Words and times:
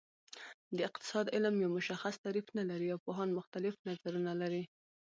د 0.75 0.77
اقتصاد 0.89 1.25
علم 1.35 1.55
یو 1.63 1.69
مشخص 1.77 2.13
تعریف 2.25 2.47
نلري 2.59 2.87
او 2.93 2.99
پوهان 3.05 3.29
مختلف 3.39 3.73
نظرونه 3.87 4.31
لري 4.41 4.63